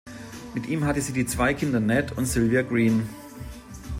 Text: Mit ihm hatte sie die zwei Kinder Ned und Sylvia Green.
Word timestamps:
Mit 0.55 0.65
ihm 0.65 0.85
hatte 0.85 0.99
sie 0.99 1.13
die 1.13 1.27
zwei 1.27 1.53
Kinder 1.53 1.79
Ned 1.79 2.11
und 2.13 2.25
Sylvia 2.25 2.63
Green. 2.63 3.07